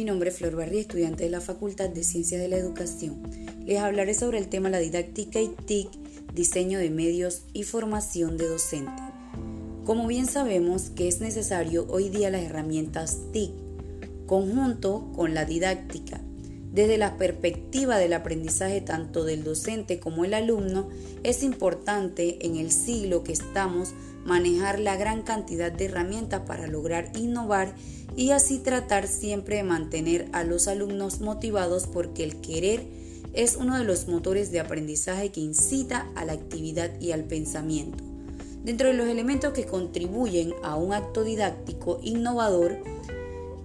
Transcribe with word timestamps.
Mi 0.00 0.06
nombre 0.06 0.30
es 0.30 0.38
Flor 0.38 0.56
Barri, 0.56 0.78
estudiante 0.78 1.24
de 1.24 1.28
la 1.28 1.42
Facultad 1.42 1.90
de 1.90 2.04
Ciencias 2.04 2.40
de 2.40 2.48
la 2.48 2.56
Educación. 2.56 3.20
Les 3.66 3.80
hablaré 3.80 4.14
sobre 4.14 4.38
el 4.38 4.48
tema 4.48 4.70
la 4.70 4.78
didáctica 4.78 5.42
y 5.42 5.48
TIC, 5.48 5.90
diseño 6.32 6.78
de 6.78 6.88
medios 6.88 7.42
y 7.52 7.64
formación 7.64 8.38
de 8.38 8.46
docente. 8.46 9.02
Como 9.84 10.06
bien 10.06 10.24
sabemos 10.24 10.88
que 10.88 11.06
es 11.06 11.20
necesario 11.20 11.86
hoy 11.90 12.08
día 12.08 12.30
las 12.30 12.40
herramientas 12.40 13.18
TIC, 13.34 13.50
conjunto 14.24 15.12
con 15.14 15.34
la 15.34 15.44
didáctica. 15.44 16.19
Desde 16.72 16.98
la 16.98 17.16
perspectiva 17.16 17.98
del 17.98 18.12
aprendizaje 18.12 18.80
tanto 18.80 19.24
del 19.24 19.42
docente 19.42 19.98
como 19.98 20.24
el 20.24 20.34
alumno, 20.34 20.88
es 21.24 21.42
importante 21.42 22.46
en 22.46 22.56
el 22.56 22.70
siglo 22.70 23.24
que 23.24 23.32
estamos 23.32 23.92
manejar 24.24 24.78
la 24.78 24.96
gran 24.96 25.22
cantidad 25.22 25.72
de 25.72 25.86
herramientas 25.86 26.42
para 26.46 26.68
lograr 26.68 27.10
innovar 27.16 27.74
y 28.16 28.30
así 28.30 28.58
tratar 28.58 29.08
siempre 29.08 29.56
de 29.56 29.64
mantener 29.64 30.28
a 30.32 30.44
los 30.44 30.68
alumnos 30.68 31.20
motivados 31.20 31.86
porque 31.86 32.22
el 32.22 32.40
querer 32.40 32.86
es 33.32 33.56
uno 33.56 33.76
de 33.76 33.84
los 33.84 34.08
motores 34.08 34.52
de 34.52 34.60
aprendizaje 34.60 35.30
que 35.30 35.40
incita 35.40 36.08
a 36.14 36.24
la 36.24 36.32
actividad 36.32 37.00
y 37.00 37.12
al 37.12 37.24
pensamiento. 37.24 38.04
Dentro 38.64 38.88
de 38.88 38.94
los 38.94 39.08
elementos 39.08 39.52
que 39.52 39.64
contribuyen 39.64 40.52
a 40.62 40.76
un 40.76 40.92
acto 40.92 41.24
didáctico 41.24 41.98
innovador 42.02 42.78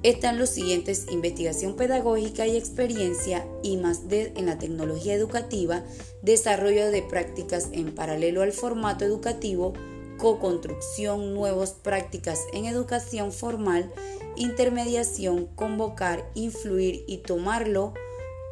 están 0.10 0.38
los 0.38 0.52
siguientes 0.52 1.08
investigación 1.10 1.76
pedagógica 1.76 2.46
y 2.46 2.56
experiencia 2.56 3.44
y 3.64 3.78
más 3.78 4.08
de 4.08 4.34
en 4.36 4.46
la 4.46 4.60
tecnología 4.60 5.16
educativa, 5.16 5.84
desarrollo 6.22 6.92
de 6.92 7.02
prácticas 7.02 7.70
en 7.72 7.96
paralelo 7.96 8.44
al 8.44 8.52
formato 8.52 9.04
educativo, 9.04 9.74
co-construcción, 10.20 11.34
nuevas 11.34 11.72
prácticas 11.72 12.40
en 12.54 12.66
educación 12.66 13.32
formal, 13.32 13.92
intermediación, 14.36 15.48
convocar, 15.48 16.30
influir 16.36 17.04
y 17.08 17.18
tomarlo 17.18 17.96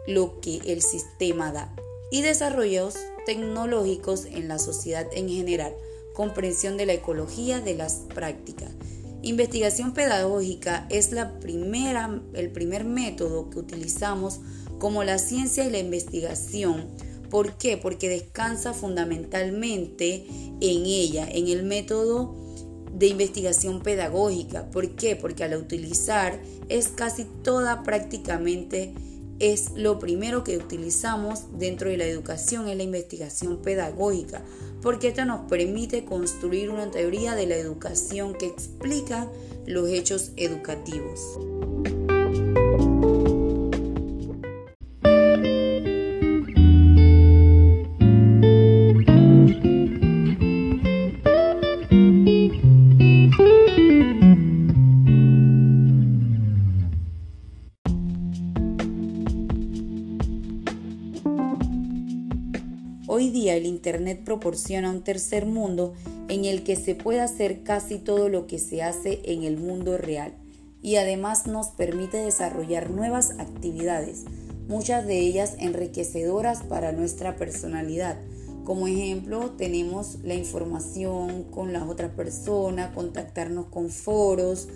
lo 0.08 0.40
que 0.42 0.58
el 0.66 0.82
sistema 0.82 1.52
da. 1.52 1.76
Y 2.10 2.24
desarrollos 2.24 2.96
tecnológicos 3.28 4.26
en 4.26 4.48
la 4.48 4.58
sociedad 4.58 5.08
en 5.14 5.30
general, 5.30 5.76
comprensión 6.16 6.78
de 6.78 6.88
la 6.88 6.94
ecología 6.94 7.62
de 7.62 7.76
las 7.76 8.02
prácticas. 8.12 8.72
Investigación 9.24 9.94
pedagógica 9.94 10.86
es 10.90 11.12
la 11.12 11.40
primera, 11.40 12.22
el 12.34 12.52
primer 12.52 12.84
método 12.84 13.50
que 13.50 13.58
utilizamos 13.58 14.42
como 14.78 15.04
la 15.04 15.18
ciencia 15.18 15.66
y 15.66 15.72
la 15.72 15.80
investigación 15.80 16.88
¿Por 17.34 17.58
qué? 17.58 17.78
Porque 17.78 18.10
descansa 18.10 18.74
fundamentalmente 18.74 20.28
en 20.62 20.86
ella, 20.86 21.28
en 21.28 21.48
el 21.48 21.64
método 21.64 22.36
de 22.94 23.08
investigación 23.08 23.82
pedagógica. 23.82 24.70
¿Por 24.70 24.92
qué? 24.92 25.16
Porque 25.16 25.44
al 25.44 25.56
utilizar 25.56 26.40
es 26.70 26.90
casi 26.90 27.26
toda 27.42 27.82
prácticamente 27.82 28.94
es 29.40 29.72
lo 29.76 30.00
primero 30.00 30.44
que 30.44 30.58
utilizamos 30.58 31.58
dentro 31.58 31.90
de 31.90 31.98
la 31.98 32.06
educación, 32.06 32.68
es 32.68 32.78
la 32.78 32.84
investigación 32.84 33.62
pedagógica, 33.62 34.42
porque 34.82 35.10
esto 35.10 35.26
nos 35.26 35.50
permite 35.50 36.06
construir 36.06 36.70
una 36.70 36.92
teoría 36.92 37.36
de 37.36 37.48
la 37.48 37.56
educación 37.56 38.36
que 38.36 38.48
explica 38.48 39.30
los 39.66 39.90
hechos 39.90 40.32
educativos. 40.36 41.20
Hoy 63.16 63.30
día 63.30 63.56
el 63.56 63.68
Internet 63.68 64.22
proporciona 64.26 64.90
un 64.90 65.04
tercer 65.04 65.46
mundo 65.46 65.94
en 66.30 66.46
el 66.46 66.64
que 66.64 66.76
se 66.76 66.96
puede 66.96 67.22
hacer 67.22 67.62
casi 67.62 68.00
todo 68.00 68.28
lo 68.28 68.48
que 68.48 68.58
se 68.58 68.82
hace 68.82 69.22
en 69.26 69.44
el 69.44 69.58
mundo 69.58 70.00
real 70.00 70.34
y 70.82 70.96
además 70.96 71.46
nos 71.46 71.68
permite 71.68 72.18
desarrollar 72.18 72.90
nuevas 72.90 73.36
actividades, 73.38 74.24
muchas 74.68 75.06
de 75.06 75.20
ellas 75.20 75.54
enriquecedoras 75.60 76.64
para 76.64 76.92
nuestra 76.92 77.36
personalidad. 77.36 78.18
Como 78.64 78.88
ejemplo, 78.88 79.52
tenemos 79.52 80.18
la 80.24 80.34
información 80.34 81.44
con 81.44 81.72
las 81.72 81.84
otras 81.84 82.14
personas, 82.14 82.96
contactarnos 82.96 83.68
con 83.68 83.92
foros, 83.92 84.70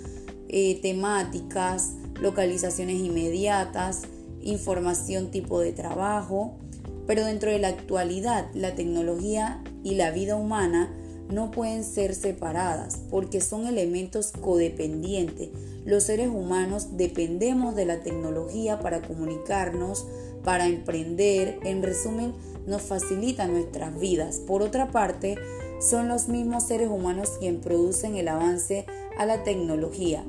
eh, 0.47 0.79
temáticas, 0.83 1.93
localizaciones 2.21 2.99
inmediatas, 2.99 4.03
información 4.43 5.31
tipo 5.31 5.59
de 5.59 5.71
trabajo, 5.71 6.59
pero 7.07 7.25
dentro 7.25 7.49
de 7.49 7.59
la 7.59 7.69
actualidad, 7.69 8.47
la 8.53 8.75
tecnología 8.75 9.63
y 9.83 9.95
la 9.95 10.11
vida 10.11 10.35
humana 10.35 10.93
no 11.29 11.51
pueden 11.51 11.83
ser 11.83 12.13
separadas 12.15 12.99
porque 13.09 13.41
son 13.41 13.65
elementos 13.65 14.31
codependientes. 14.31 15.49
Los 15.85 16.03
seres 16.03 16.27
humanos 16.27 16.97
dependemos 16.97 17.75
de 17.75 17.85
la 17.85 18.01
tecnología 18.01 18.79
para 18.79 19.01
comunicarnos, 19.01 20.05
para 20.43 20.67
emprender, 20.67 21.59
en 21.63 21.81
resumen, 21.83 22.33
nos 22.65 22.81
facilita 22.81 23.47
nuestras 23.47 23.97
vidas. 23.99 24.37
Por 24.37 24.61
otra 24.61 24.91
parte, 24.91 25.37
son 25.79 26.07
los 26.07 26.27
mismos 26.27 26.63
seres 26.63 26.89
humanos 26.89 27.33
quienes 27.39 27.63
producen 27.63 28.15
el 28.15 28.27
avance 28.27 28.85
a 29.17 29.25
la 29.25 29.43
tecnología. 29.43 30.25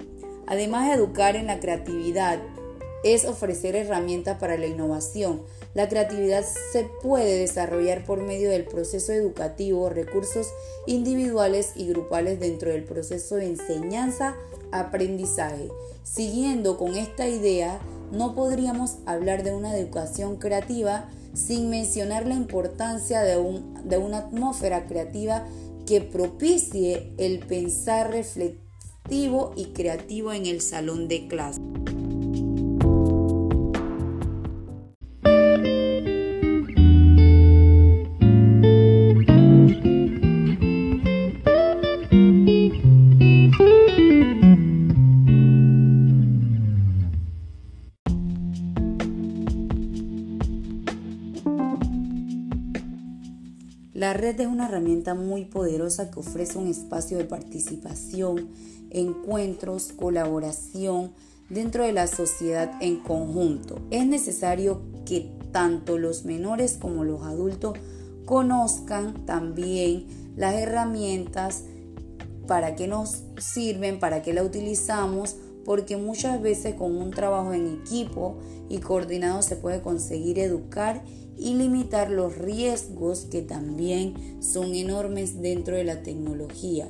Además 0.46 0.88
de 0.88 0.94
educar 0.94 1.36
en 1.36 1.46
la 1.46 1.60
creatividad, 1.60 2.38
es 3.04 3.24
ofrecer 3.24 3.76
herramientas 3.76 4.38
para 4.38 4.56
la 4.56 4.66
innovación, 4.66 5.42
la 5.74 5.88
creatividad 5.88 6.44
se 6.72 6.88
puede 7.02 7.38
desarrollar 7.38 8.04
por 8.04 8.20
medio 8.22 8.50
del 8.50 8.64
proceso 8.64 9.12
educativo, 9.12 9.88
recursos 9.88 10.48
individuales 10.86 11.72
y 11.76 11.86
grupales 11.88 12.40
dentro 12.40 12.70
del 12.70 12.82
proceso 12.84 13.36
de 13.36 13.46
enseñanza-aprendizaje. 13.46 15.68
Siguiendo 16.02 16.76
con 16.78 16.96
esta 16.96 17.28
idea, 17.28 17.78
no 18.10 18.34
podríamos 18.34 18.96
hablar 19.06 19.44
de 19.44 19.54
una 19.54 19.76
educación 19.76 20.36
creativa 20.36 21.08
sin 21.34 21.70
mencionar 21.70 22.26
la 22.26 22.34
importancia 22.34 23.20
de, 23.20 23.62
de 23.84 23.98
una 23.98 24.18
atmósfera 24.18 24.86
creativa 24.86 25.46
que 25.86 26.00
propicie 26.00 27.12
el 27.18 27.38
pensar 27.40 28.10
reflexivo 28.10 29.52
y 29.56 29.66
creativo 29.66 30.32
en 30.32 30.46
el 30.46 30.60
salón 30.60 31.06
de 31.08 31.28
clase. 31.28 31.60
Es 54.38 54.46
una 54.46 54.68
herramienta 54.68 55.14
muy 55.14 55.46
poderosa 55.46 56.12
que 56.12 56.20
ofrece 56.20 56.58
un 56.58 56.68
espacio 56.68 57.18
de 57.18 57.24
participación, 57.24 58.48
encuentros, 58.90 59.92
colaboración 59.92 61.10
dentro 61.50 61.82
de 61.82 61.92
la 61.92 62.06
sociedad 62.06 62.70
en 62.80 63.00
conjunto. 63.00 63.80
Es 63.90 64.06
necesario 64.06 64.80
que 65.04 65.32
tanto 65.50 65.98
los 65.98 66.24
menores 66.24 66.78
como 66.80 67.02
los 67.02 67.22
adultos 67.22 67.76
conozcan 68.26 69.26
también 69.26 70.06
las 70.36 70.54
herramientas, 70.54 71.64
para 72.46 72.76
qué 72.76 72.86
nos 72.86 73.24
sirven, 73.38 73.98
para 73.98 74.22
qué 74.22 74.32
la 74.32 74.44
utilizamos, 74.44 75.34
porque 75.68 75.98
muchas 75.98 76.40
veces 76.40 76.76
con 76.76 76.96
un 76.96 77.10
trabajo 77.10 77.52
en 77.52 77.80
equipo 77.82 78.38
y 78.70 78.78
coordinado 78.78 79.42
se 79.42 79.54
puede 79.54 79.82
conseguir 79.82 80.38
educar 80.38 81.04
y 81.36 81.52
limitar 81.56 82.10
los 82.10 82.38
riesgos 82.38 83.26
que 83.30 83.42
también 83.42 84.14
son 84.42 84.74
enormes 84.74 85.42
dentro 85.42 85.76
de 85.76 85.84
la 85.84 86.02
tecnología. 86.02 86.88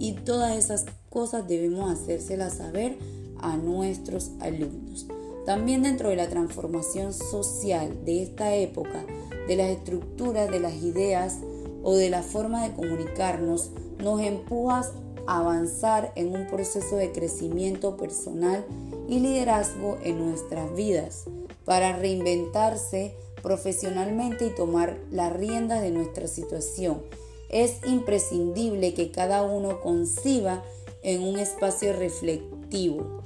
Y 0.00 0.14
todas 0.14 0.56
esas 0.56 0.86
cosas 1.10 1.46
debemos 1.46 1.92
hacérselas 1.92 2.54
saber 2.54 2.98
a 3.38 3.56
nuestros 3.56 4.32
alumnos. 4.40 5.06
También 5.46 5.84
dentro 5.84 6.08
de 6.08 6.16
la 6.16 6.28
transformación 6.28 7.12
social 7.12 8.04
de 8.04 8.24
esta 8.24 8.52
época, 8.56 9.06
de 9.46 9.54
las 9.54 9.68
estructuras, 9.68 10.50
de 10.50 10.58
las 10.58 10.74
ideas 10.82 11.36
o 11.84 11.94
de 11.94 12.10
la 12.10 12.24
forma 12.24 12.66
de 12.66 12.74
comunicarnos, 12.74 13.70
nos 14.02 14.20
empujas 14.20 14.90
avanzar 15.36 16.12
en 16.16 16.34
un 16.34 16.46
proceso 16.46 16.96
de 16.96 17.12
crecimiento 17.12 17.96
personal 17.96 18.64
y 19.08 19.20
liderazgo 19.20 19.98
en 20.02 20.18
nuestras 20.18 20.74
vidas 20.74 21.24
para 21.64 21.96
reinventarse 21.96 23.14
profesionalmente 23.42 24.46
y 24.46 24.54
tomar 24.54 24.98
la 25.10 25.28
rienda 25.28 25.80
de 25.80 25.90
nuestra 25.90 26.26
situación. 26.28 27.02
Es 27.50 27.80
imprescindible 27.86 28.94
que 28.94 29.10
cada 29.10 29.42
uno 29.42 29.80
conciba 29.80 30.64
en 31.02 31.22
un 31.22 31.38
espacio 31.38 31.92
reflectivo. 31.92 33.22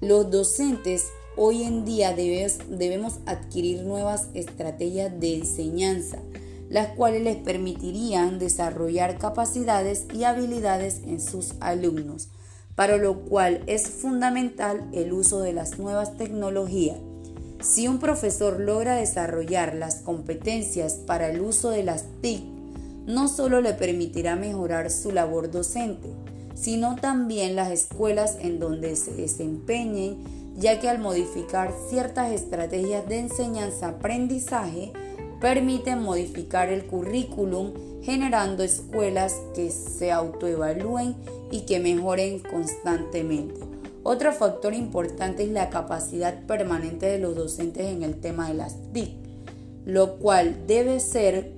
Los 0.00 0.30
docentes 0.30 1.06
hoy 1.36 1.62
en 1.62 1.84
día 1.84 2.14
debemos 2.14 3.20
adquirir 3.26 3.82
nuevas 3.82 4.26
estrategias 4.34 5.18
de 5.20 5.36
enseñanza, 5.36 6.18
las 6.68 6.88
cuales 6.88 7.22
les 7.22 7.36
permitirían 7.36 8.38
desarrollar 8.38 9.18
capacidades 9.18 10.06
y 10.12 10.24
habilidades 10.24 11.00
en 11.06 11.20
sus 11.20 11.54
alumnos, 11.60 12.28
para 12.74 12.96
lo 12.96 13.20
cual 13.20 13.62
es 13.66 13.88
fundamental 13.88 14.88
el 14.92 15.12
uso 15.12 15.40
de 15.40 15.52
las 15.52 15.78
nuevas 15.78 16.16
tecnologías. 16.16 16.98
Si 17.60 17.88
un 17.88 17.98
profesor 17.98 18.60
logra 18.60 18.94
desarrollar 18.94 19.74
las 19.74 19.96
competencias 19.96 20.94
para 20.94 21.28
el 21.28 21.40
uso 21.40 21.70
de 21.70 21.82
las 21.82 22.04
TIC, 22.20 22.44
no 23.06 23.26
solo 23.26 23.60
le 23.60 23.72
permitirá 23.72 24.36
mejorar 24.36 24.90
su 24.90 25.10
labor 25.10 25.50
docente, 25.50 26.08
sino 26.54 26.96
también 26.96 27.56
las 27.56 27.70
escuelas 27.70 28.36
en 28.40 28.60
donde 28.60 28.94
se 28.96 29.12
desempeñen, 29.12 30.18
ya 30.56 30.78
que 30.78 30.88
al 30.88 30.98
modificar 30.98 31.72
ciertas 31.88 32.32
estrategias 32.32 33.08
de 33.08 33.20
enseñanza-aprendizaje, 33.20 34.92
permiten 35.40 36.02
modificar 36.02 36.68
el 36.68 36.84
currículum 36.84 37.72
generando 38.02 38.62
escuelas 38.62 39.34
que 39.54 39.70
se 39.70 40.12
autoevalúen 40.12 41.14
y 41.50 41.60
que 41.62 41.80
mejoren 41.80 42.40
constantemente. 42.40 43.60
Otro 44.02 44.32
factor 44.32 44.74
importante 44.74 45.42
es 45.42 45.50
la 45.50 45.70
capacidad 45.70 46.46
permanente 46.46 47.06
de 47.06 47.18
los 47.18 47.34
docentes 47.36 47.86
en 47.86 48.02
el 48.02 48.20
tema 48.20 48.48
de 48.48 48.54
las 48.54 48.76
TIC, 48.92 49.10
lo 49.84 50.16
cual 50.18 50.66
debe 50.66 51.00
ser 51.00 51.52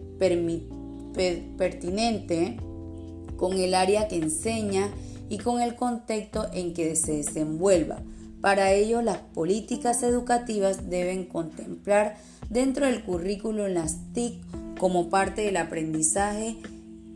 pertinente 1.56 2.56
con 3.36 3.54
el 3.54 3.74
área 3.74 4.08
que 4.08 4.16
enseña 4.16 4.90
y 5.28 5.38
con 5.38 5.60
el 5.62 5.76
contexto 5.76 6.48
en 6.52 6.74
que 6.74 6.96
se 6.96 7.18
desenvuelva. 7.18 8.02
Para 8.40 8.72
ello, 8.72 9.02
las 9.02 9.18
políticas 9.18 10.02
educativas 10.02 10.88
deben 10.88 11.26
contemplar 11.26 12.16
dentro 12.48 12.86
del 12.86 13.04
currículo 13.04 13.68
las 13.68 13.96
TIC 14.14 14.42
como 14.78 15.10
parte 15.10 15.42
del 15.42 15.58
aprendizaje 15.58 16.56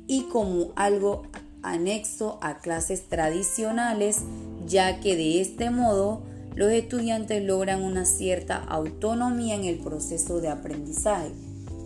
y 0.06 0.24
como 0.24 0.72
algo 0.76 1.22
anexo 1.62 2.38
a 2.42 2.58
clases 2.58 3.08
tradicionales, 3.08 4.18
ya 4.66 5.00
que 5.00 5.16
de 5.16 5.40
este 5.40 5.70
modo 5.70 6.22
los 6.54 6.70
estudiantes 6.70 7.42
logran 7.42 7.82
una 7.82 8.04
cierta 8.04 8.56
autonomía 8.56 9.54
en 9.54 9.64
el 9.64 9.78
proceso 9.78 10.40
de 10.40 10.48
aprendizaje. 10.48 11.32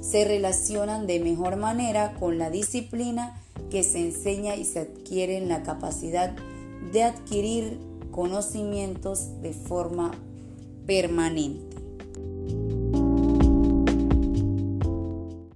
Se 0.00 0.24
relacionan 0.24 1.06
de 1.06 1.20
mejor 1.20 1.56
manera 1.56 2.14
con 2.18 2.38
la 2.38 2.50
disciplina 2.50 3.40
que 3.70 3.82
se 3.82 4.00
enseña 4.00 4.56
y 4.56 4.64
se 4.64 4.80
adquiere 4.80 5.36
en 5.36 5.48
la 5.48 5.62
capacidad 5.62 6.34
de 6.92 7.04
adquirir 7.04 7.87
conocimientos 8.18 9.40
de 9.42 9.52
forma 9.52 10.10
permanente. 10.86 11.76